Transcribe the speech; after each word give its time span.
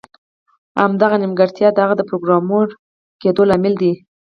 همدغه 0.81 1.15
نیمګړتیا 1.23 1.69
د 1.73 1.77
هغه 1.83 1.95
د 1.97 2.01
پروګرامر 2.09 2.67
کیدو 3.21 3.43
لامل 3.49 3.73
ده 3.81 3.91